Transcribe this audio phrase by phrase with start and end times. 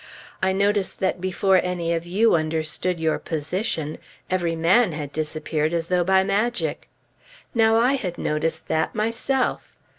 [0.41, 3.99] "I noticed that before any of you understood your position,
[4.31, 6.89] every man had disappeared as though by magic."
[7.53, 9.77] Now I had noticed that myself.